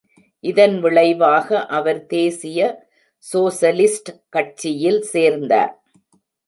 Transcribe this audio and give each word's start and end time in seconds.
இதன் 0.43 0.79
விளைவாக, 0.79 1.65
அவர் 1.67 2.05
தேசிய 2.05 2.59
சோசலிஸ்ட் 3.33 4.09
கட்சியில் 4.29 5.01
சேர்ந்தார். 5.01 5.73